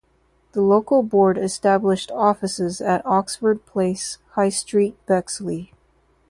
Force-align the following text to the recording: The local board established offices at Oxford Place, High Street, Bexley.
The 0.53 0.63
local 0.63 1.03
board 1.03 1.37
established 1.37 2.09
offices 2.09 2.81
at 2.81 3.05
Oxford 3.05 3.67
Place, 3.67 4.17
High 4.31 4.49
Street, 4.49 4.97
Bexley. 5.05 5.73